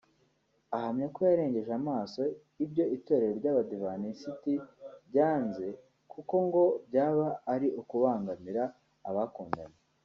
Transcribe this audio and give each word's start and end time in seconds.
Ahamya 0.75 1.07
ko 1.15 1.19
yarengeje 1.29 1.71
amaso 1.79 2.21
ibyo 2.63 2.83
Itorero 2.97 3.33
ry’Abadiventisiti 3.39 4.53
ryanze 5.07 5.67
kuko 6.11 6.35
ngo 6.45 6.63
byaba 6.87 7.27
ari 7.53 7.67
ukubangamira 7.81 8.63
abakundanye 9.09 9.77